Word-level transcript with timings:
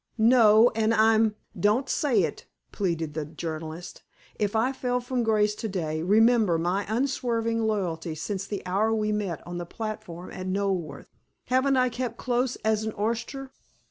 "No, 0.17 0.71
and 0.73 0.95
I'm—" 0.95 1.35
"Don't 1.55 1.87
say 1.87 2.23
it!" 2.23 2.47
pleaded 2.71 3.13
the 3.13 3.23
journalist. 3.23 4.01
"If 4.39 4.55
I 4.55 4.71
fell 4.73 4.99
from 4.99 5.21
grace 5.21 5.53
to 5.53 5.69
day, 5.69 6.01
remember 6.01 6.57
my 6.57 6.87
unswerving 6.89 7.61
loyalty 7.67 8.15
since 8.15 8.47
the 8.47 8.65
hour 8.65 8.91
we 8.95 9.11
met 9.11 9.45
on 9.45 9.59
the 9.59 9.65
platform 9.67 10.31
at 10.31 10.47
Knoleworth! 10.47 11.11
Haven't 11.49 11.77
I 11.77 11.89
kept 11.89 12.17
close 12.17 12.55
as 12.65 12.83
an 12.83 12.93
oyster? 12.97 13.51